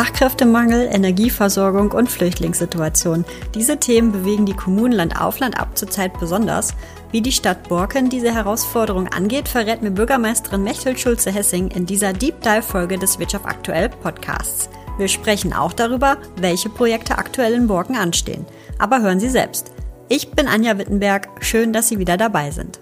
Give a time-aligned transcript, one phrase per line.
[0.00, 3.26] Fachkräftemangel, Energieversorgung und Flüchtlingssituation.
[3.54, 6.72] Diese Themen bewegen die Kommunen Land auf Land ab zurzeit besonders.
[7.12, 12.40] Wie die Stadt Borken diese Herausforderung angeht, verrät mir Bürgermeisterin Mechthild Schulze-Hessing in dieser Deep
[12.40, 14.70] Dive-Folge des Wirtschaft aktuell Podcasts.
[14.96, 18.46] Wir sprechen auch darüber, welche Projekte aktuell in Borken anstehen.
[18.78, 19.70] Aber hören Sie selbst.
[20.08, 21.28] Ich bin Anja Wittenberg.
[21.40, 22.80] Schön, dass Sie wieder dabei sind.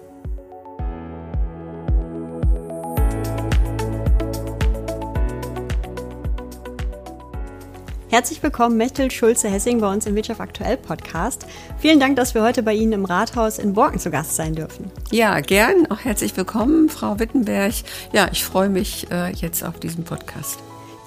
[8.11, 11.45] Herzlich willkommen, Mechtel Schulze-Hessing bei uns im Wirtschaft aktuell Podcast.
[11.77, 14.89] Vielen Dank, dass wir heute bei Ihnen im Rathaus in Borken zu Gast sein dürfen.
[15.11, 15.85] Ja, gern.
[15.91, 17.75] Auch herzlich willkommen, Frau Wittenberg.
[18.11, 20.57] Ja, ich freue mich äh, jetzt auf diesen Podcast.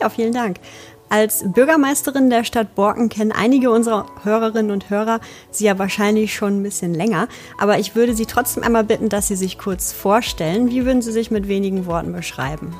[0.01, 0.59] Ja, vielen Dank.
[1.09, 5.19] Als Bürgermeisterin der Stadt Borken kennen einige unserer Hörerinnen und Hörer
[5.51, 7.27] Sie ja wahrscheinlich schon ein bisschen länger.
[7.59, 10.71] Aber ich würde Sie trotzdem einmal bitten, dass Sie sich kurz vorstellen.
[10.71, 12.77] Wie würden Sie sich mit wenigen Worten beschreiben?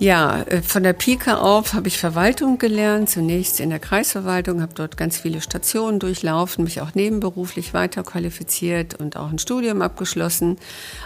[0.00, 4.72] Ja, äh, von der Pike auf habe ich Verwaltung gelernt, zunächst in der Kreisverwaltung, habe
[4.74, 10.56] dort ganz viele Stationen durchlaufen, mich auch nebenberuflich weiterqualifiziert und auch ein Studium abgeschlossen.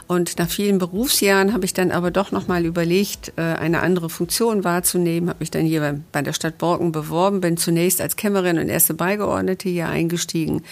[0.07, 4.63] Und nach vielen Berufsjahren habe ich dann aber doch nochmal überlegt, äh, eine andere Funktion
[4.63, 8.69] wahrzunehmen, habe mich dann hier bei der Stadt Borken beworben, bin zunächst als Kämmerin und
[8.69, 10.63] erste Beigeordnete hier eingestiegen.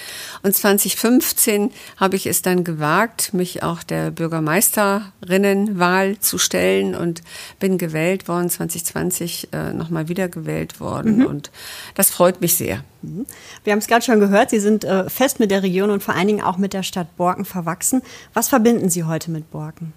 [0.45, 7.23] Und 2015 habe ich es dann gewagt, mich auch der Bürgermeisterinnenwahl zu stellen und
[7.59, 11.19] bin gewählt gewählt worden, 2020 äh, nochmal wiedergewählt worden.
[11.19, 11.27] Mhm.
[11.27, 11.51] Und
[11.95, 12.85] das freut mich sehr.
[13.03, 13.27] Mhm.
[13.65, 16.15] Wir haben es gerade schon gehört, Sie sind äh, fest mit der Region und vor
[16.15, 18.03] allen Dingen auch mit der Stadt Borken verwachsen.
[18.35, 19.93] Was verbinden Sie heute mit Borken?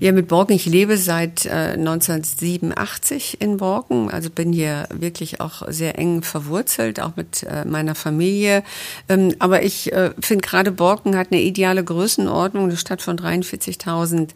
[0.00, 0.54] Ja, mit Borken.
[0.54, 7.00] Ich lebe seit äh, 1987 in Borken, also bin hier wirklich auch sehr eng verwurzelt,
[7.00, 8.64] auch mit äh, meiner Familie.
[9.08, 14.30] Ähm, aber ich äh, finde gerade Borken hat eine ideale Größenordnung, eine Stadt von 43.000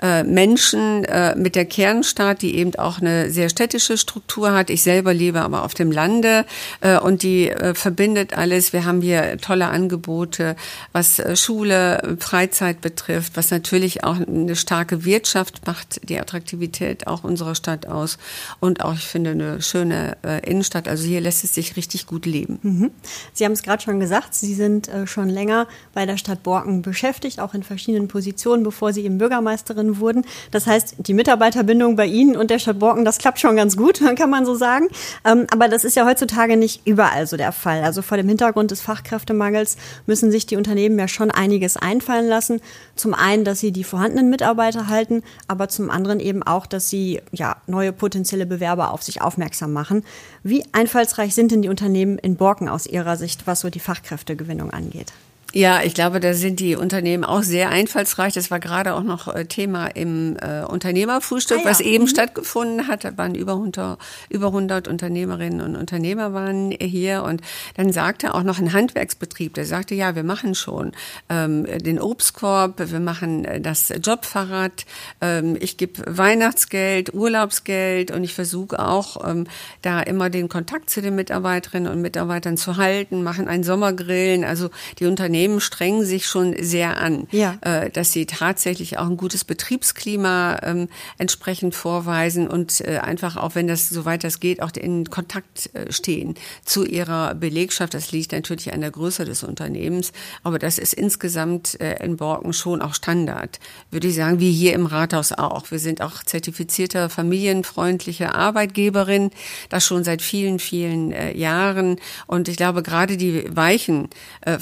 [0.00, 4.70] äh, Menschen äh, mit der Kernstadt, die eben auch eine sehr städtische Struktur hat.
[4.70, 6.46] Ich selber lebe aber auf dem Lande
[6.80, 8.72] äh, und die verbindet alles.
[8.72, 10.56] Wir haben hier tolle Angebote,
[10.92, 17.54] was Schule, Freizeit betrifft, was natürlich auch eine starke Wirtschaft macht die Attraktivität auch unserer
[17.54, 18.18] Stadt aus
[18.60, 20.88] und auch, ich finde, eine schöne äh, Innenstadt.
[20.88, 22.58] Also hier lässt es sich richtig gut leben.
[22.62, 22.90] Mhm.
[23.32, 26.82] Sie haben es gerade schon gesagt, Sie sind äh, schon länger bei der Stadt Borken
[26.82, 30.24] beschäftigt, auch in verschiedenen Positionen, bevor Sie eben Bürgermeisterin wurden.
[30.50, 34.00] Das heißt, die Mitarbeiterbindung bei Ihnen und der Stadt Borken, das klappt schon ganz gut,
[34.16, 34.88] kann man so sagen.
[35.24, 37.82] Ähm, aber das ist ja heutzutage nicht überall so der Fall.
[37.82, 39.76] Also vor dem Hintergrund des Fachkräftemangels
[40.06, 42.60] müssen sich die Unternehmen ja schon einiges einfallen lassen.
[43.02, 47.20] Zum einen, dass sie die vorhandenen Mitarbeiter halten, aber zum anderen eben auch, dass sie
[47.32, 50.04] ja neue potenzielle Bewerber auf sich aufmerksam machen.
[50.44, 54.70] Wie einfallsreich sind denn die Unternehmen in Borken aus Ihrer Sicht, was so die Fachkräftegewinnung
[54.70, 55.12] angeht?
[55.54, 58.32] Ja, ich glaube, da sind die Unternehmen auch sehr einfallsreich.
[58.32, 61.70] Das war gerade auch noch äh, Thema im äh, Unternehmerfrühstück, ah, ja.
[61.70, 62.08] was eben mhm.
[62.08, 63.04] stattgefunden hat.
[63.04, 63.98] Da waren über 100,
[64.30, 67.22] über 100 Unternehmerinnen und Unternehmer waren hier.
[67.24, 67.42] Und
[67.76, 70.92] dann sagte auch noch ein Handwerksbetrieb, der sagte, ja, wir machen schon
[71.28, 74.86] ähm, den Obstkorb, wir machen äh, das Jobfahrrad,
[75.20, 79.46] ähm, ich gebe Weihnachtsgeld, Urlaubsgeld und ich versuche auch, ähm,
[79.82, 84.44] da immer den Kontakt zu den Mitarbeiterinnen und Mitarbeitern zu halten, machen einen Sommergrillen.
[84.44, 87.58] Also die Unternehmen Unternehmen strengen sich schon sehr an, ja.
[87.62, 90.88] äh, dass sie tatsächlich auch ein gutes Betriebsklima ähm,
[91.18, 95.90] entsprechend vorweisen und äh, einfach auch, wenn das soweit das geht, auch in Kontakt äh,
[95.90, 97.94] stehen zu ihrer Belegschaft.
[97.94, 100.12] Das liegt natürlich an der Größe des Unternehmens,
[100.44, 103.58] aber das ist insgesamt äh, in Borken schon auch Standard,
[103.90, 105.72] würde ich sagen, wie hier im Rathaus auch.
[105.72, 109.30] Wir sind auch zertifizierter familienfreundliche Arbeitgeberin,
[109.70, 111.96] das schon seit vielen, vielen äh, Jahren.
[112.28, 114.08] Und ich glaube, gerade die weichen
[114.42, 114.60] äh,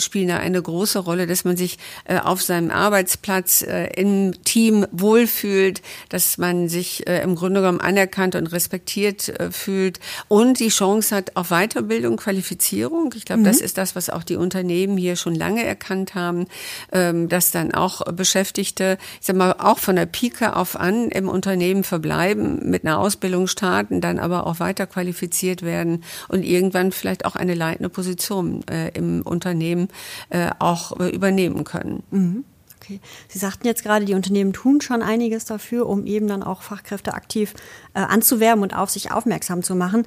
[0.00, 4.86] Spielen da eine große Rolle, dass man sich äh, auf seinem Arbeitsplatz äh, im Team
[4.92, 11.14] wohlfühlt, dass man sich äh, im Grunde genommen anerkannt und respektiert fühlt und die Chance
[11.14, 13.12] hat auf Weiterbildung, Qualifizierung.
[13.16, 13.46] Ich glaube, mhm.
[13.46, 16.46] das ist das, was auch die Unternehmen hier schon lange erkannt haben,
[16.92, 21.28] ähm, dass dann auch Beschäftigte, ich sag mal, auch von der Pike auf an im
[21.28, 27.24] Unternehmen verbleiben, mit einer Ausbildung starten, dann aber auch weiter qualifiziert werden und irgendwann vielleicht
[27.24, 29.88] auch eine leitende Position äh, im Unternehmen Unternehmen
[30.30, 32.02] äh, auch äh, übernehmen können.
[32.10, 32.44] Mhm.
[32.80, 33.00] Okay.
[33.28, 37.12] Sie sagten jetzt gerade, die Unternehmen tun schon einiges dafür, um eben dann auch Fachkräfte
[37.12, 37.54] aktiv
[37.92, 40.06] äh, anzuwerben und auf sich aufmerksam zu machen.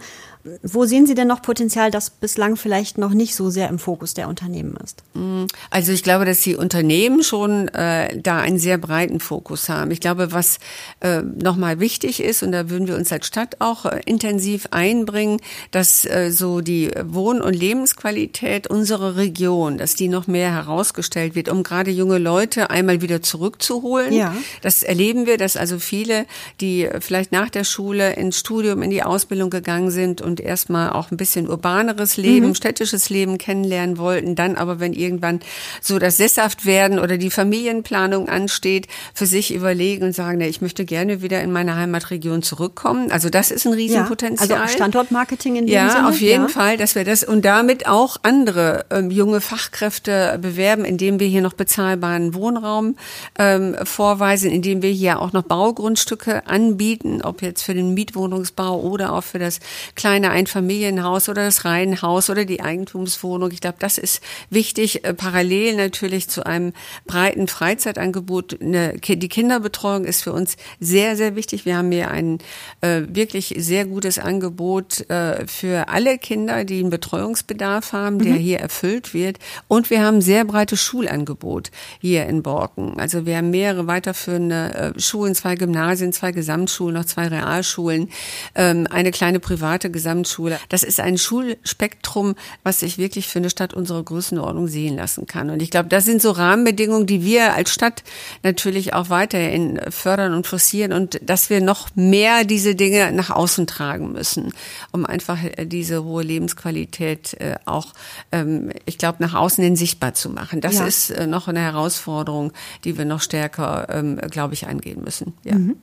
[0.63, 4.13] Wo sehen Sie denn noch Potenzial, das bislang vielleicht noch nicht so sehr im Fokus
[4.13, 5.03] der Unternehmen ist?
[5.13, 9.91] Mm, also ich glaube, dass die Unternehmen schon äh, da einen sehr breiten Fokus haben.
[9.91, 10.57] Ich glaube, was
[11.01, 15.39] äh, nochmal wichtig ist, und da würden wir uns als Stadt auch äh, intensiv einbringen,
[15.69, 21.49] dass äh, so die Wohn- und Lebensqualität unserer Region, dass die noch mehr herausgestellt wird,
[21.49, 24.13] um gerade junge Leute einmal wieder zurückzuholen.
[24.13, 24.35] Ja.
[24.61, 26.25] Das erleben wir, dass also viele,
[26.61, 31.11] die vielleicht nach der Schule ins Studium, in die Ausbildung gegangen sind und erstmal auch
[31.11, 32.55] ein bisschen urbaneres Leben, mhm.
[32.55, 35.39] städtisches Leben kennenlernen wollten, dann aber, wenn irgendwann
[35.81, 40.61] so das Sesshaft werden oder die Familienplanung ansteht, für sich überlegen und sagen, ne, ich
[40.61, 43.11] möchte gerne wieder in meine Heimatregion zurückkommen.
[43.11, 44.49] Also das ist ein Riesenpotenzial.
[44.49, 46.01] Ja, also Standortmarketing in dem ja, Sinne.
[46.01, 50.85] Ja, auf jeden Fall, dass wir das und damit auch andere ähm, junge Fachkräfte bewerben,
[50.85, 52.95] indem wir hier noch bezahlbaren Wohnraum
[53.37, 59.13] ähm, vorweisen, indem wir hier auch noch Baugrundstücke anbieten, ob jetzt für den Mietwohnungsbau oder
[59.13, 59.59] auch für das
[59.95, 63.51] kleine kleine Einfamilienhaus oder das Reihenhaus oder die Eigentumswohnung.
[63.51, 65.03] Ich glaube, das ist wichtig.
[65.03, 66.73] Äh, parallel natürlich zu einem
[67.05, 68.57] breiten Freizeitangebot.
[68.61, 71.65] die Kinderbetreuung ist für uns sehr, sehr wichtig.
[71.65, 72.37] Wir haben hier ein
[72.81, 78.37] äh, wirklich sehr gutes Angebot äh, für alle Kinder, die einen Betreuungsbedarf haben, der mhm.
[78.37, 79.37] hier erfüllt wird.
[79.67, 82.99] Und wir haben ein sehr breites Schulangebot hier in Borken.
[82.99, 88.09] Also wir haben mehrere weiterführende Schulen, zwei Gymnasien, zwei Gesamtschulen, noch zwei Realschulen,
[88.55, 90.59] ähm, eine kleine private Gesamtschule Gesamtschule.
[90.69, 95.49] Das ist ein Schulspektrum, was sich wirklich für eine Stadt unserer Größenordnung sehen lassen kann.
[95.49, 98.03] Und ich glaube, das sind so Rahmenbedingungen, die wir als Stadt
[98.43, 103.67] natürlich auch weiterhin fördern und forcieren und dass wir noch mehr diese Dinge nach außen
[103.67, 104.53] tragen müssen,
[104.91, 107.93] um einfach diese hohe Lebensqualität äh, auch,
[108.31, 110.61] ähm, ich glaube, nach außen hin sichtbar zu machen.
[110.61, 110.85] Das ja.
[110.85, 112.51] ist äh, noch eine Herausforderung,
[112.83, 115.33] die wir noch stärker, ähm, glaube ich, angehen müssen.
[115.43, 115.55] Ja.
[115.55, 115.77] Mhm.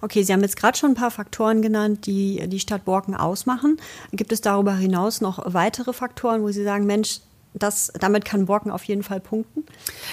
[0.00, 3.78] Okay, Sie haben jetzt gerade schon ein paar Faktoren genannt, die die Stadt Borken ausmachen.
[4.12, 7.20] Gibt es darüber hinaus noch weitere Faktoren, wo Sie sagen, Mensch,
[7.58, 9.64] das, damit kann Borken auf jeden Fall punkten?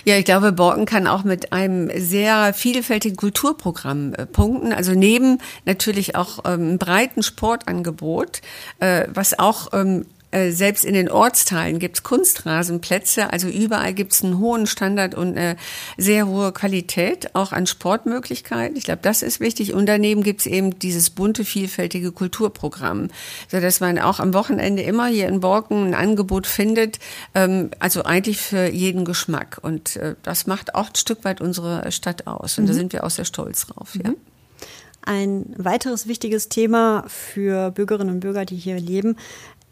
[0.06, 4.72] Ja, ich glaube, Borken kann auch mit einem sehr vielfältigen Kulturprogramm äh, punkten.
[4.72, 8.42] Also neben natürlich auch ähm, breiten Sportangebot,
[8.80, 14.14] äh, was auch ähm, äh, selbst in den Ortsteilen gibt es Kunstrasenplätze, also überall gibt
[14.14, 15.58] es einen hohen Standard und eine
[15.98, 18.76] sehr hohe Qualität, auch an Sportmöglichkeiten.
[18.76, 19.74] Ich glaube, das ist wichtig.
[19.74, 23.10] Und daneben gibt es eben dieses bunte, vielfältige Kulturprogramm,
[23.48, 26.98] sodass man auch am Wochenende immer hier in Borken ein Angebot findet,
[27.36, 29.60] ähm, also eigentlich für jeden Geschmack.
[29.62, 32.58] Und äh, das macht auch ein Stück weit unsere Stadt aus.
[32.58, 32.68] Und mhm.
[32.70, 33.96] da sind wir auch sehr stolz drauf.
[34.04, 34.10] Ja.
[34.10, 34.16] Mhm.
[35.06, 39.18] Ein weiteres wichtiges Thema für Bürgerinnen und Bürger, die hier leben,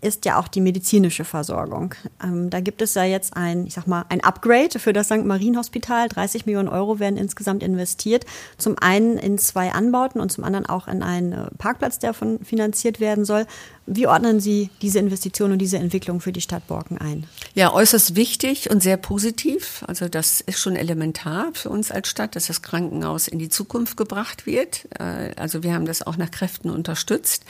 [0.01, 1.94] ist ja auch die medizinische Versorgung.
[2.24, 5.24] Ähm, da gibt es ja jetzt ein, ich sag mal, ein Upgrade für das St.
[5.25, 6.09] Marien Hospital.
[6.09, 8.25] 30 Millionen Euro werden insgesamt investiert.
[8.57, 12.39] Zum einen in zwei Anbauten und zum anderen auch in einen äh, Parkplatz, der von
[12.44, 13.45] finanziert werden soll.
[13.94, 17.28] Wie ordnen Sie diese Investition und diese Entwicklung für die Stadt Borken ein?
[17.56, 19.84] Ja, äußerst wichtig und sehr positiv.
[19.86, 23.98] Also das ist schon elementar für uns als Stadt, dass das Krankenhaus in die Zukunft
[23.98, 24.88] gebracht wird.
[24.98, 27.44] Äh, also wir haben das auch nach Kräften unterstützt.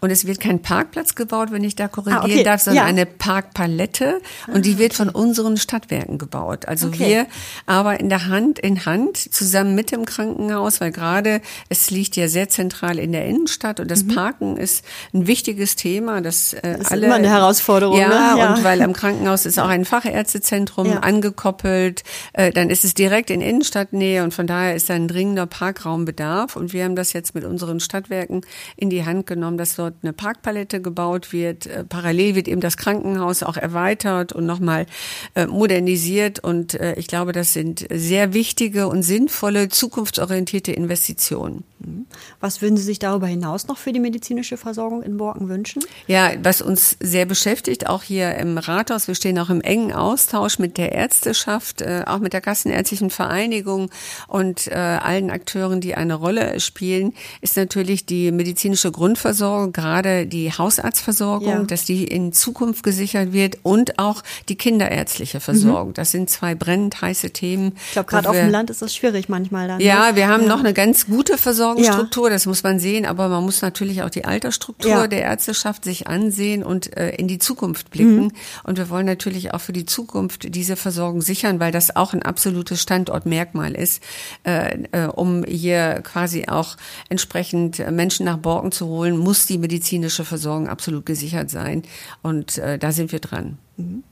[0.00, 2.44] Und es wird kein Parkplatz gebaut, wenn ich da korrigieren ah, okay.
[2.44, 2.88] darf, sondern ja.
[2.88, 4.20] eine Parkpalette.
[4.46, 6.68] Und die wird von unseren Stadtwerken gebaut.
[6.68, 6.98] Also okay.
[6.98, 7.26] wir
[7.66, 12.48] arbeiten da Hand in Hand zusammen mit dem Krankenhaus, weil gerade es liegt ja sehr
[12.48, 14.14] zentral in der Innenstadt und das mhm.
[14.14, 15.87] Parken ist ein wichtiges Thema.
[15.96, 17.98] Das, äh, das ist alle, immer eine Herausforderung.
[17.98, 18.38] Ja, ne?
[18.38, 20.98] ja, und weil am Krankenhaus ist auch ein Fachärztezentrum ja.
[21.00, 22.02] angekoppelt,
[22.32, 26.56] äh, dann ist es direkt in Innenstadtnähe und von daher ist da ein dringender Parkraumbedarf.
[26.56, 28.42] Und wir haben das jetzt mit unseren Stadtwerken
[28.76, 31.66] in die Hand genommen, dass dort eine Parkpalette gebaut wird.
[31.66, 34.86] Äh, parallel wird eben das Krankenhaus auch erweitert und nochmal
[35.34, 36.38] äh, modernisiert.
[36.40, 41.64] Und äh, ich glaube, das sind sehr wichtige und sinnvolle, zukunftsorientierte Investitionen.
[41.80, 42.06] Mhm.
[42.40, 45.82] Was würden Sie sich darüber hinaus noch für die medizinische Versorgung in Borken wünschen?
[46.06, 50.58] Ja, was uns sehr beschäftigt, auch hier im Rathaus, wir stehen auch im engen Austausch
[50.58, 53.90] mit der Ärzteschaft, äh, auch mit der Kassenärztlichen Vereinigung
[54.26, 60.52] und äh, allen Akteuren, die eine Rolle spielen, ist natürlich die medizinische Grundversorgung, gerade die
[60.52, 61.62] Hausarztversorgung, ja.
[61.62, 65.90] dass die in Zukunft gesichert wird und auch die kinderärztliche Versorgung.
[65.90, 65.94] Mhm.
[65.94, 67.74] Das sind zwei brennend heiße Themen.
[67.86, 69.80] Ich glaube, gerade auf dem Land ist das schwierig manchmal dann.
[69.80, 70.16] Ja, ne?
[70.16, 70.48] wir haben ja.
[70.48, 72.34] noch eine ganz gute Versorgung Versorgungsstruktur, ja.
[72.34, 75.06] das muss man sehen, aber man muss natürlich auch die Altersstruktur ja.
[75.06, 78.24] der Ärzteschaft sich ansehen und äh, in die Zukunft blicken.
[78.24, 78.32] Mhm.
[78.64, 82.22] Und wir wollen natürlich auch für die Zukunft diese Versorgung sichern, weil das auch ein
[82.22, 84.02] absolutes Standortmerkmal ist,
[84.44, 86.76] äh, äh, um hier quasi auch
[87.08, 91.82] entsprechend Menschen nach Borken zu holen, muss die medizinische Versorgung absolut gesichert sein.
[92.22, 93.58] Und äh, da sind wir dran.
[93.76, 94.02] Mhm.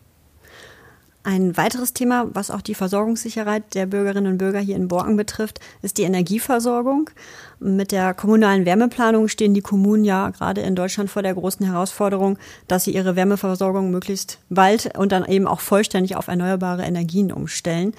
[1.27, 5.59] Ein weiteres Thema, was auch die Versorgungssicherheit der Bürgerinnen und Bürger hier in Borken betrifft,
[5.83, 7.11] ist die Energieversorgung.
[7.59, 12.39] Mit der kommunalen Wärmeplanung stehen die Kommunen ja gerade in Deutschland vor der großen Herausforderung,
[12.69, 17.93] dass sie ihre Wärmeversorgung möglichst bald und dann eben auch vollständig auf erneuerbare Energien umstellen.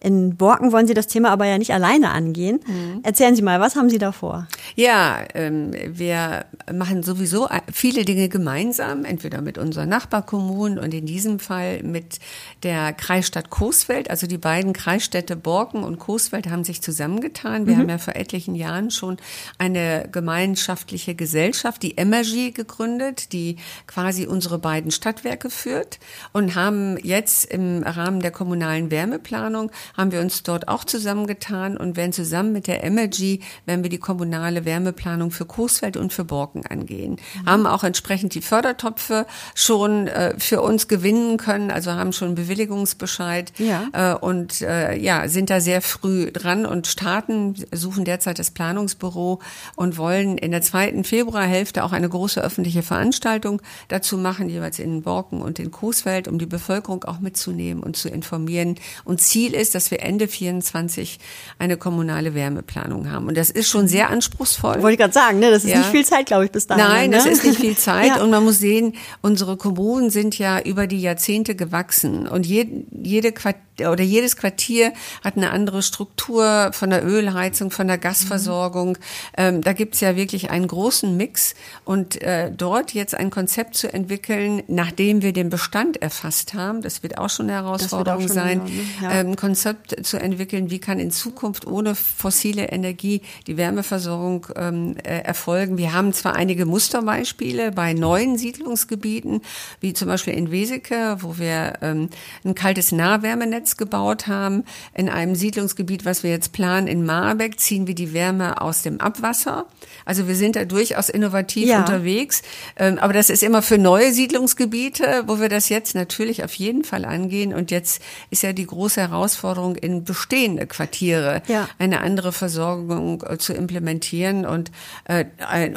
[0.00, 2.60] In Borken wollen Sie das Thema aber ja nicht alleine angehen.
[2.66, 3.00] Mhm.
[3.02, 4.48] Erzählen Sie mal, was haben Sie da vor?
[4.74, 11.38] Ja, ähm, wir machen sowieso viele Dinge gemeinsam, entweder mit unseren Nachbarkommunen und in diesem
[11.38, 12.18] Fall mit
[12.62, 14.10] der Kreisstadt Coesfeld.
[14.10, 17.66] Also die beiden Kreisstädte Borken und Coesfeld haben sich zusammengetan.
[17.66, 17.80] Wir mhm.
[17.80, 19.18] haben ja vor etlichen Jahren schon
[19.58, 25.98] eine gemeinschaftliche Gesellschaft, die Emergy, gegründet, die quasi unsere beiden Stadtwerke führt
[26.32, 31.96] und haben jetzt im Rahmen der kommunalen Wärmeplanung haben wir uns dort auch zusammengetan und
[31.96, 36.66] werden zusammen mit der Emergy, werden wir die kommunale Wärmeplanung für Coesfeld und für Borken
[36.66, 37.16] angehen.
[37.42, 37.46] Mhm.
[37.46, 42.34] Haben auch entsprechend die Fördertopfe schon äh, für uns gewinnen können, also haben schon einen
[42.34, 43.88] Bewilligungsbescheid ja.
[43.92, 49.40] äh, und äh, ja, sind da sehr früh dran und starten, suchen derzeit das Planungsbüro
[49.76, 55.02] und wollen in der zweiten Februarhälfte auch eine große öffentliche Veranstaltung dazu machen, jeweils in
[55.02, 58.76] Borken und in Coesfeld, um die Bevölkerung auch mitzunehmen und zu informieren.
[59.04, 61.18] Und Ziel ist, dass wir Ende 24
[61.58, 63.28] eine kommunale Wärmeplanung haben.
[63.28, 64.82] Und das ist schon sehr anspruchsvoll.
[64.82, 65.50] Wollte ich gerade sagen, ne?
[65.50, 65.78] das ist ja.
[65.78, 66.84] nicht viel Zeit, glaube ich, bis dahin.
[66.84, 67.16] Nein, ne?
[67.16, 68.08] das ist nicht viel Zeit.
[68.08, 68.22] ja.
[68.22, 72.26] Und man muss sehen, unsere Kommunen sind ja über die Jahrzehnte gewachsen.
[72.26, 74.92] Und jede, jede Quartier oder jedes Quartier
[75.24, 78.90] hat eine andere Struktur von der Ölheizung, von der Gasversorgung.
[78.90, 78.96] Mhm.
[79.36, 81.54] Ähm, da gibt's ja wirklich einen großen Mix.
[81.84, 87.02] Und äh, dort jetzt ein Konzept zu entwickeln, nachdem wir den Bestand erfasst haben, das
[87.02, 88.82] wird auch schon eine Herausforderung schon sein, genau, ne?
[89.02, 89.20] ja.
[89.20, 89.69] ähm, Konzept
[90.02, 95.78] zu entwickeln, wie kann in Zukunft ohne fossile Energie die Wärmeversorgung ähm, äh, erfolgen.
[95.78, 99.42] Wir haben zwar einige Musterbeispiele bei neuen Siedlungsgebieten,
[99.80, 102.08] wie zum Beispiel in Weseke, wo wir ähm,
[102.44, 104.64] ein kaltes Nahwärmenetz gebaut haben.
[104.94, 109.00] In einem Siedlungsgebiet, was wir jetzt planen, in Marbeck, ziehen wir die Wärme aus dem
[109.00, 109.66] Abwasser.
[110.04, 111.80] Also wir sind da durchaus innovativ ja.
[111.80, 112.42] unterwegs.
[112.76, 116.84] Ähm, aber das ist immer für neue Siedlungsgebiete, wo wir das jetzt natürlich auf jeden
[116.84, 117.54] Fall angehen.
[117.54, 121.68] Und jetzt ist ja die große Herausforderung, in bestehende Quartiere ja.
[121.78, 124.46] eine andere Versorgung äh, zu implementieren.
[124.46, 124.70] Und,
[125.04, 125.24] äh,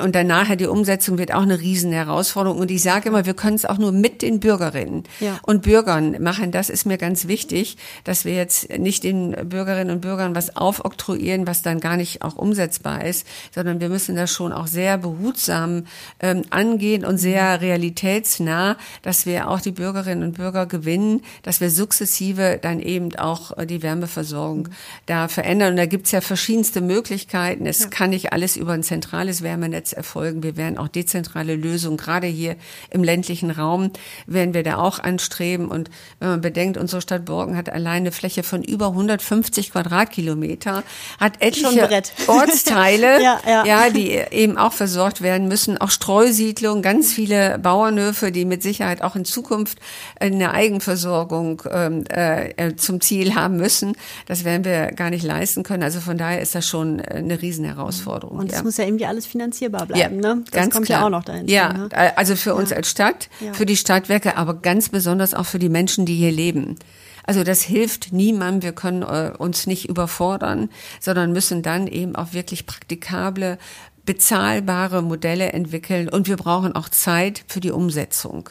[0.01, 2.59] und danach die Umsetzung wird auch eine riesen Herausforderung.
[2.59, 5.39] Und ich sage immer, wir können es auch nur mit den Bürgerinnen ja.
[5.43, 6.51] und Bürgern machen.
[6.51, 11.47] Das ist mir ganz wichtig, dass wir jetzt nicht den Bürgerinnen und Bürgern was aufoktroyieren,
[11.47, 15.85] was dann gar nicht auch umsetzbar ist, sondern wir müssen das schon auch sehr behutsam
[16.19, 21.69] ähm, angehen und sehr realitätsnah, dass wir auch die Bürgerinnen und Bürger gewinnen, dass wir
[21.69, 24.73] sukzessive dann eben auch äh, die Wärmeversorgung mhm.
[25.07, 25.71] da verändern.
[25.71, 27.65] Und da gibt's ja verschiedenste Möglichkeiten.
[27.65, 27.87] Es ja.
[27.87, 30.43] kann nicht alles über ein zentrales Wärmenetz erfolgen.
[30.43, 32.57] Wir werden auch dezentrale Lösungen, gerade hier
[32.89, 33.91] im ländlichen Raum,
[34.27, 35.67] werden wir da auch anstreben.
[35.67, 35.89] Und
[36.19, 40.83] wenn man bedenkt, unsere Stadt Borken hat alleine eine Fläche von über 150 Quadratkilometer,
[41.19, 41.89] hat etliche
[42.27, 43.65] Ortsteile, ja, ja.
[43.65, 49.01] ja, die eben auch versorgt werden müssen, auch Streusiedlungen, ganz viele Bauernhöfe, die mit Sicherheit
[49.01, 49.79] auch in Zukunft
[50.19, 53.95] eine Eigenversorgung ähm, äh, zum Ziel haben müssen.
[54.25, 55.83] Das werden wir gar nicht leisten können.
[55.83, 58.37] Also von daher ist das schon eine Riesenherausforderung.
[58.37, 58.63] Und es ja.
[58.63, 60.43] muss ja irgendwie alles finanzierbar bleiben, ja, ne?
[60.43, 60.99] Das ganz kommt klar.
[60.99, 61.47] ja auch noch dahin.
[61.47, 61.89] Ja, ne?
[62.17, 66.05] also für uns als Stadt, für die Stadtwerke, aber ganz besonders auch für die Menschen,
[66.05, 66.77] die hier leben.
[67.23, 68.63] Also das hilft niemandem.
[68.63, 73.57] Wir können äh, uns nicht überfordern, sondern müssen dann eben auch wirklich praktikable,
[74.05, 76.09] bezahlbare Modelle entwickeln.
[76.09, 78.49] Und wir brauchen auch Zeit für die Umsetzung.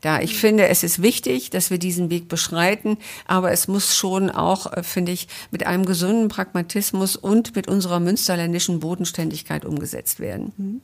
[0.00, 4.30] Da ich finde, es ist wichtig, dass wir diesen Weg beschreiten, aber es muss schon
[4.30, 10.52] auch, äh, finde ich, mit einem gesunden Pragmatismus und mit unserer münsterländischen Bodenständigkeit umgesetzt werden.
[10.56, 10.80] Mhm.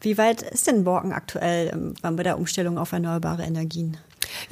[0.00, 3.96] Wie weit ist denn Borken aktuell ähm, bei der Umstellung auf erneuerbare Energien?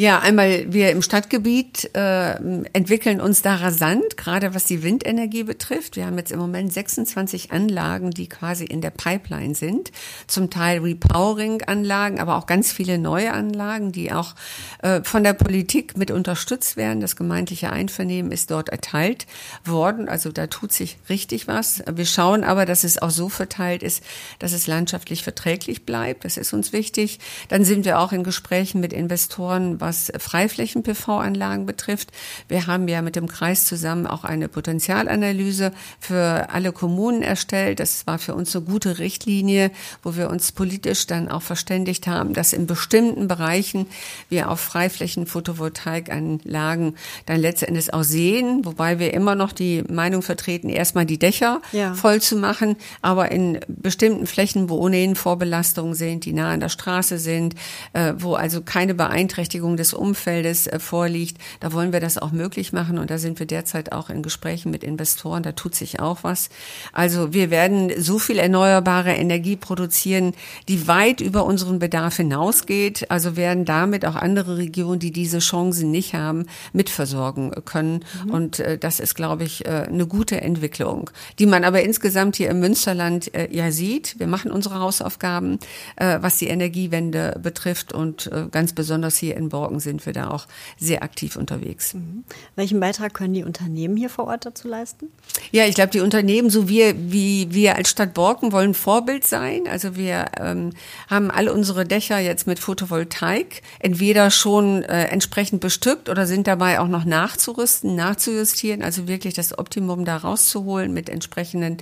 [0.01, 2.31] Ja, einmal wir im Stadtgebiet äh,
[2.73, 5.97] entwickeln uns da rasant, gerade was die Windenergie betrifft.
[5.97, 9.93] Wir haben jetzt im Moment 26 Anlagen, die quasi in der Pipeline sind.
[10.27, 14.35] Zum Teil Repowering-Anlagen, aber auch ganz viele neue Anlagen, die auch
[14.81, 17.03] äh, von der Politik mit unterstützt werden.
[17.03, 19.27] Das gemeindliche Einvernehmen ist dort erteilt
[19.67, 20.09] worden.
[20.09, 21.83] Also da tut sich richtig was.
[21.95, 24.03] Wir schauen aber, dass es auch so verteilt ist,
[24.39, 26.25] dass es landschaftlich verträglich bleibt.
[26.25, 27.19] Das ist uns wichtig.
[27.51, 32.13] Dann sind wir auch in Gesprächen mit Investoren was Freiflächen-PV-Anlagen betrifft.
[32.47, 37.81] Wir haben ja mit dem Kreis zusammen auch eine Potenzialanalyse für alle Kommunen erstellt.
[37.81, 39.73] Das war für uns eine gute Richtlinie,
[40.05, 43.87] wo wir uns politisch dann auch verständigt haben, dass in bestimmten Bereichen
[44.29, 46.95] wir auf Freiflächen-Photovoltaikanlagen
[47.27, 51.95] dann letztendlich auch sehen, wobei wir immer noch die Meinung vertreten, erstmal die Dächer ja.
[51.95, 56.69] voll zu machen, aber in bestimmten Flächen, wo ohnehin Vorbelastungen sind, die nah an der
[56.69, 57.57] Straße sind,
[57.93, 61.39] äh, wo also keine Beeinträchtigung Beeinträchtigung des Umfeldes äh, vorliegt.
[61.61, 64.71] Da wollen wir das auch möglich machen und da sind wir derzeit auch in Gesprächen
[64.71, 65.43] mit Investoren.
[65.43, 66.51] Da tut sich auch was.
[66.93, 70.35] Also wir werden so viel erneuerbare Energie produzieren,
[70.69, 73.11] die weit über unseren Bedarf hinausgeht.
[73.11, 78.05] Also werden damit auch andere Regionen, die diese Chancen nicht haben, mitversorgen können.
[78.25, 78.31] Mhm.
[78.31, 82.51] Und äh, das ist, glaube ich, äh, eine gute Entwicklung, die man aber insgesamt hier
[82.51, 84.19] im Münsterland ja sieht.
[84.19, 85.59] Wir machen unsere Hausaufgaben,
[85.97, 90.47] was die Energiewende betrifft und ganz besonders hier in Borken sind wir da auch
[90.79, 91.93] sehr aktiv unterwegs.
[91.93, 92.25] Mhm.
[92.57, 95.09] Welchen Beitrag können die Unternehmen hier vor Ort dazu leisten?
[95.53, 99.65] Ja, ich glaube, die Unternehmen, so wir, wie wir als Stadt Borken wollen Vorbild sein.
[99.71, 100.71] Also wir ähm,
[101.09, 106.81] haben alle unsere Dächer jetzt mit Photovoltaik entweder schon äh, entsprechend bestückt oder sind dabei
[106.81, 111.77] auch noch nachzurüsten, nachzujustieren, also wirklich das Optimum da rauszuholen mit entsprechenden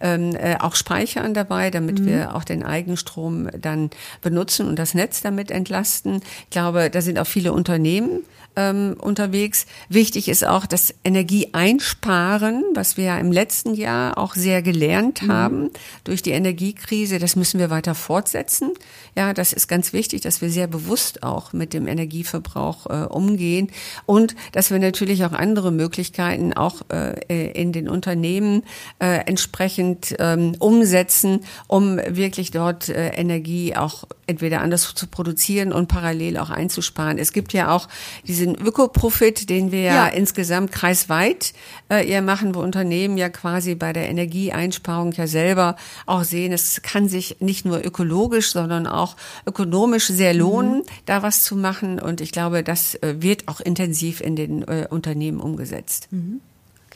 [0.00, 2.06] ähm, äh, auch Speichern dabei, damit mhm.
[2.06, 6.22] wir auch den Eigenstrom dann benutzen und das Netz damit entlasten.
[6.44, 8.24] Ich glaube, da sind auch viele Unternehmen
[8.56, 9.66] ähm, unterwegs.
[9.88, 15.32] Wichtig ist auch das Energieeinsparen, was wir ja im letzten Jahr auch sehr gelernt mhm.
[15.32, 15.70] haben
[16.04, 17.18] durch die Energiekrise.
[17.18, 18.72] Das müssen wir weiter fortsetzen.
[19.16, 23.70] Ja, das ist ganz wichtig, dass wir sehr bewusst auch mit dem Energieverbrauch äh, umgehen
[24.06, 28.62] und dass wir natürlich auch andere Möglichkeiten auch äh, in den Unternehmen
[28.98, 35.88] äh, entsprechend ähm, umsetzen, um wirklich dort äh, Energie auch entweder anders zu produzieren und
[35.88, 37.09] parallel auch einzusparen.
[37.18, 37.88] Es gibt ja auch
[38.26, 41.52] diesen Ökoprofit, den wir ja, ja insgesamt kreisweit
[41.88, 45.76] äh, eher machen, wo Unternehmen ja quasi bei der Energieeinsparung ja selber
[46.06, 50.84] auch sehen, es kann sich nicht nur ökologisch, sondern auch ökonomisch sehr lohnen, mhm.
[51.06, 52.00] da was zu machen.
[52.00, 56.08] Und ich glaube, das äh, wird auch intensiv in den äh, Unternehmen umgesetzt.
[56.10, 56.40] Mhm.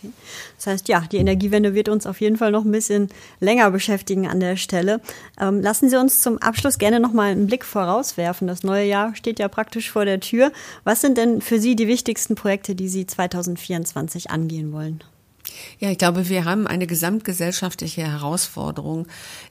[0.04, 0.12] Okay.
[0.56, 3.08] Das heißt, ja, die Energiewende wird uns auf jeden Fall noch ein bisschen
[3.40, 5.00] länger beschäftigen an der Stelle.
[5.40, 8.46] Ähm, lassen Sie uns zum Abschluss gerne noch mal einen Blick vorauswerfen.
[8.46, 10.52] Das neue Jahr steht ja praktisch vor der Tür.
[10.84, 15.02] Was sind denn für Sie die wichtigsten Projekte, die Sie 2024 angehen wollen?
[15.78, 19.06] Ja, ich glaube, wir haben eine gesamtgesellschaftliche Herausforderung,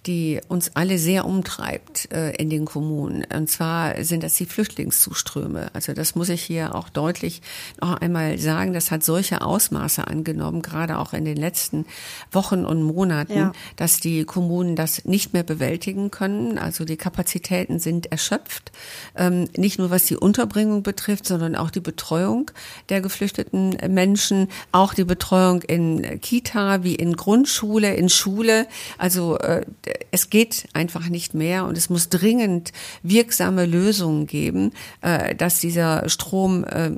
[0.05, 3.25] die uns alle sehr umtreibt äh, in den Kommunen.
[3.33, 5.69] Und zwar sind das die Flüchtlingszuströme.
[5.73, 7.41] Also das muss ich hier auch deutlich
[7.81, 8.73] noch einmal sagen.
[8.73, 11.85] Das hat solche Ausmaße angenommen, gerade auch in den letzten
[12.31, 13.51] Wochen und Monaten, ja.
[13.75, 16.57] dass die Kommunen das nicht mehr bewältigen können.
[16.57, 18.71] Also die Kapazitäten sind erschöpft.
[19.15, 22.51] Ähm, nicht nur was die Unterbringung betrifft, sondern auch die Betreuung
[22.89, 28.67] der geflüchteten Menschen, auch die Betreuung in Kita wie in Grundschule, in Schule.
[28.97, 29.65] Also äh,
[30.11, 32.71] es geht einfach nicht mehr und es muss dringend
[33.03, 36.91] wirksame Lösungen geben, äh, dass dieser Strom äh,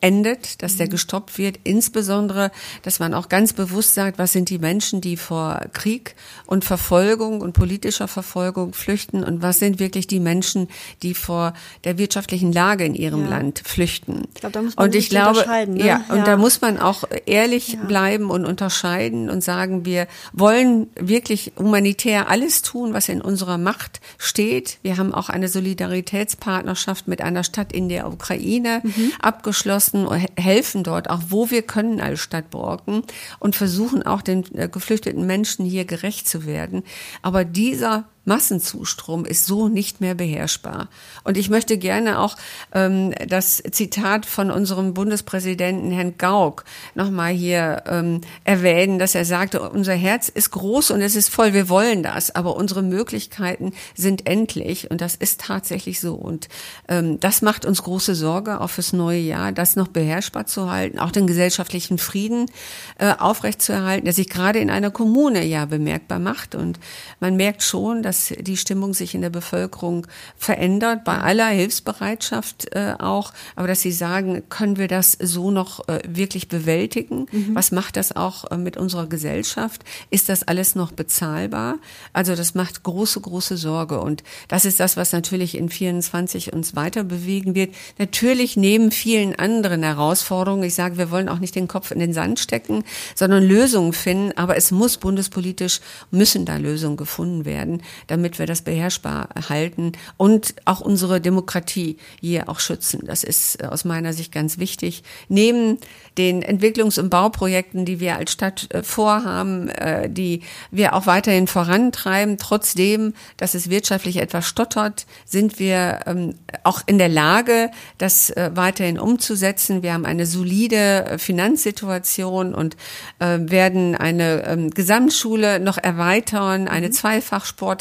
[0.00, 0.90] endet, dass der mhm.
[0.90, 1.58] gestoppt wird.
[1.64, 2.50] Insbesondere,
[2.82, 6.14] dass man auch ganz bewusst sagt, was sind die Menschen, die vor Krieg
[6.46, 10.68] und Verfolgung und politischer Verfolgung flüchten und was sind wirklich die Menschen,
[11.02, 11.52] die vor
[11.84, 13.30] der wirtschaftlichen Lage in ihrem ja.
[13.30, 14.22] Land flüchten.
[14.34, 15.84] Ich glaube, da muss man und ich glaube, ne?
[15.84, 16.24] ja, und ja.
[16.24, 17.84] da muss man auch ehrlich ja.
[17.84, 24.00] bleiben und unterscheiden und sagen, wir wollen wirklich humanitär alles tun, was in unserer Macht
[24.18, 24.78] steht.
[24.82, 29.12] Wir haben auch eine Solidaritätspartnerschaft mit einer Stadt in der Ukraine mhm.
[29.20, 33.02] abgeschlossen unterstützen, helfen dort auch, wo wir können als Stadt Borken
[33.38, 36.82] und versuchen auch den äh, geflüchteten Menschen hier gerecht zu werden.
[37.22, 40.88] Aber dieser Massenzustrom ist so nicht mehr beherrschbar.
[41.24, 42.36] Und ich möchte gerne auch
[42.74, 49.62] ähm, das Zitat von unserem Bundespräsidenten Herrn Gauck nochmal hier ähm, erwähnen, dass er sagte,
[49.70, 54.26] unser Herz ist groß und es ist voll, wir wollen das, aber unsere Möglichkeiten sind
[54.26, 56.14] endlich und das ist tatsächlich so.
[56.14, 56.48] Und
[56.88, 60.98] ähm, das macht uns große Sorge, auch fürs neue Jahr, das noch beherrschbar zu halten,
[60.98, 62.50] auch den gesellschaftlichen Frieden
[62.98, 66.54] äh, aufrechtzuerhalten, der sich gerade in einer Kommune ja bemerkbar macht.
[66.54, 66.78] Und
[67.18, 72.94] man merkt schon, dass die Stimmung sich in der Bevölkerung verändert, bei aller Hilfsbereitschaft äh,
[72.98, 77.26] auch, aber dass sie sagen, können wir das so noch äh, wirklich bewältigen?
[77.30, 77.54] Mhm.
[77.54, 79.84] Was macht das auch äh, mit unserer Gesellschaft?
[80.10, 81.78] Ist das alles noch bezahlbar?
[82.12, 86.76] Also das macht große, große Sorge und das ist das, was natürlich in 24 uns
[86.76, 87.74] weiter bewegen wird.
[87.98, 90.64] Natürlich neben vielen anderen Herausforderungen.
[90.64, 94.32] Ich sage, wir wollen auch nicht den Kopf in den Sand stecken, sondern Lösungen finden,
[94.36, 100.54] aber es muss bundespolitisch, müssen da Lösungen gefunden werden damit wir das beherrschbar halten und
[100.64, 103.02] auch unsere Demokratie hier auch schützen.
[103.06, 105.02] Das ist äh, aus meiner Sicht ganz wichtig.
[105.28, 105.78] Neben
[106.18, 111.46] den Entwicklungs- und Bauprojekten, die wir als Stadt äh, vorhaben, äh, die wir auch weiterhin
[111.46, 116.34] vorantreiben, trotzdem, dass es wirtschaftlich etwas stottert, sind wir ähm,
[116.64, 119.82] auch in der Lage, das weiterhin umzusetzen.
[119.82, 122.76] Wir haben eine solide Finanzsituation und
[123.18, 126.92] werden eine ähm, Gesamtschule noch erweitern, eine mhm.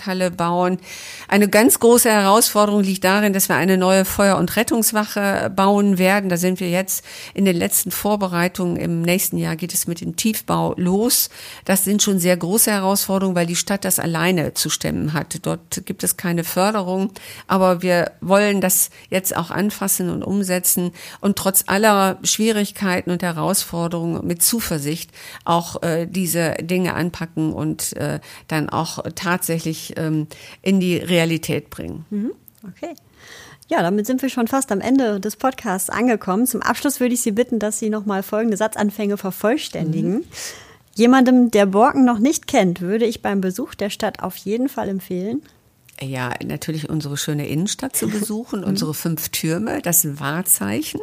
[0.09, 0.77] Sporthalle bauen.
[1.27, 6.29] Eine ganz große Herausforderung liegt darin, dass wir eine neue Feuer- und Rettungswache bauen werden.
[6.29, 8.77] Da sind wir jetzt in den letzten Vorbereitungen.
[8.77, 11.29] Im nächsten Jahr geht es mit dem Tiefbau los.
[11.65, 15.37] Das sind schon sehr große Herausforderungen, weil die Stadt das alleine zu stemmen hat.
[15.43, 17.11] Dort gibt es keine Förderung,
[17.47, 20.91] aber wir wollen das jetzt auch anfassen und umsetzen
[21.21, 25.11] und trotz aller Schwierigkeiten und Herausforderungen mit Zuversicht
[25.45, 30.27] auch äh, diese Dinge anpacken und äh, dann auch tatsächlich ähm,
[30.61, 32.05] in die Realität bringen.
[32.09, 32.31] Mhm.
[32.67, 32.95] Okay.
[33.69, 36.47] Ja, damit sind wir schon fast am Ende des Podcasts angekommen.
[36.47, 40.13] Zum Abschluss würde ich Sie bitten, dass Sie nochmal folgende Satzanfänge vervollständigen.
[40.13, 40.23] Mhm.
[40.95, 44.89] Jemandem, der Borken noch nicht kennt, würde ich beim Besuch der Stadt auf jeden Fall
[44.89, 45.43] empfehlen.
[46.01, 51.01] Ja, natürlich unsere schöne Innenstadt zu besuchen, unsere fünf Türme, das Wahrzeichen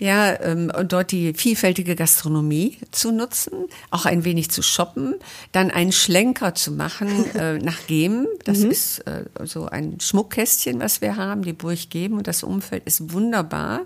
[0.00, 3.52] ja, ähm, und dort die vielfältige Gastronomie zu nutzen,
[3.90, 5.14] auch ein wenig zu shoppen,
[5.52, 8.26] dann einen Schlenker zu machen äh, nach Gemen.
[8.44, 8.70] Das mhm.
[8.70, 13.12] ist äh, so ein Schmuckkästchen, was wir haben, die Burg Gemen und das Umfeld ist
[13.12, 13.80] wunderbar.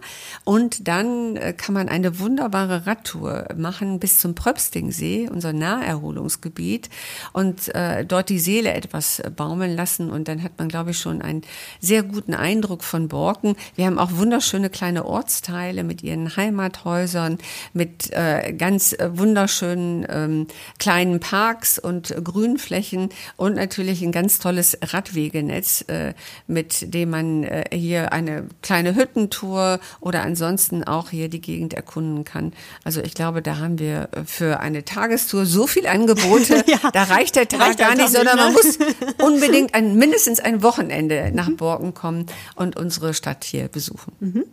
[0.45, 6.91] Und dann äh, kann man eine wunderbare Radtour machen bis zum Pröpstingsee, unser Naherholungsgebiet,
[7.33, 10.11] und äh, dort die Seele etwas baumeln lassen.
[10.11, 11.43] Und dann hat man, glaube ich, schon einen
[11.81, 13.57] sehr guten Eindruck von Borken.
[13.77, 17.39] Wir haben auch wunderschöne kleine Ortsteile mit ihren Heimathäusern,
[17.73, 20.47] mit äh, ganz äh, wunderschönen ähm,
[20.79, 26.15] kleinen Parks und Grünflächen und natürlich ein ganz tolles Radwegenetz, äh,
[26.47, 32.25] mit dem man äh, hier eine kleine Hüttentour oder ansonsten auch hier die Gegend erkunden
[32.25, 32.53] kann.
[32.85, 37.05] Also ich glaube, da haben wir äh, für eine Tagestour so viel Angebote, ja, da
[37.05, 38.79] reicht der Tag reicht gar nicht, sondern man muss
[39.23, 41.53] unbedingt ein, mindestens ein Wochenende nach.
[41.63, 44.13] Borken kommen und unsere Stadt hier besuchen.
[44.21, 44.45] Mhm.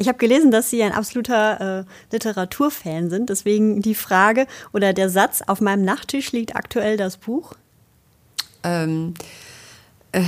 [0.00, 3.28] Ich habe gelesen, dass Sie ein absoluter äh, Literaturfan sind.
[3.28, 7.52] Deswegen die Frage oder der Satz, auf meinem Nachttisch liegt aktuell das Buch.
[8.64, 9.12] Ähm,
[10.12, 10.22] äh,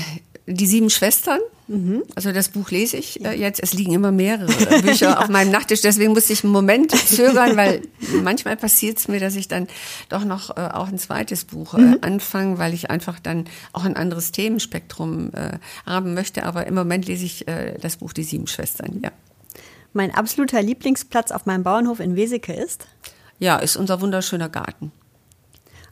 [0.46, 1.38] die sieben Schwestern.
[1.68, 2.02] Mhm.
[2.14, 3.62] Also das Buch lese ich äh, jetzt.
[3.62, 5.20] Es liegen immer mehrere Bücher ja.
[5.20, 5.80] auf meinem Nachttisch.
[5.80, 7.80] Deswegen muss ich einen Moment zögern, weil
[8.22, 9.68] manchmal passiert es mir, dass ich dann
[10.10, 11.98] doch noch äh, auch ein zweites Buch äh, mhm.
[12.02, 16.42] anfange, weil ich einfach dann auch ein anderes Themenspektrum äh, haben möchte.
[16.42, 19.00] Aber im Moment lese ich äh, das Buch Die sieben Schwestern.
[19.02, 19.12] Ja.
[19.92, 22.86] Mein absoluter Lieblingsplatz auf meinem Bauernhof in Weseke ist?
[23.38, 24.92] Ja, ist unser wunderschöner Garten.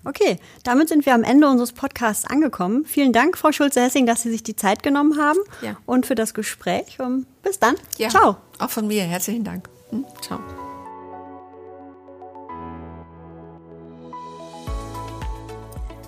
[0.02, 2.86] Okay, damit sind wir am Ende unseres Podcasts angekommen.
[2.86, 5.76] Vielen Dank, Frau Schulze-Hessing, dass Sie sich die Zeit genommen haben ja.
[5.84, 6.98] und für das Gespräch.
[7.00, 7.74] Und bis dann.
[7.98, 8.38] Ja, Ciao.
[8.58, 9.68] Auch von mir herzlichen Dank.
[9.90, 10.40] Hm, ciao.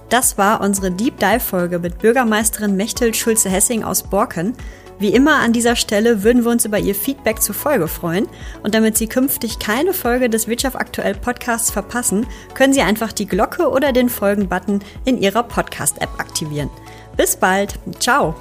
[0.09, 4.55] Das war unsere Deep Dive Folge mit Bürgermeisterin Mechthild Schulze-Hessing aus Borken.
[5.03, 8.29] Wie immer an dieser Stelle würden wir uns über Ihr Feedback zur Folge freuen.
[8.63, 13.27] Und damit Sie künftig keine Folge des Wirtschaft aktuell Podcasts verpassen, können Sie einfach die
[13.27, 16.71] Glocke oder den Folgen-Button in Ihrer Podcast-App aktivieren.
[17.17, 17.81] Bis bald.
[17.99, 18.37] Ciao.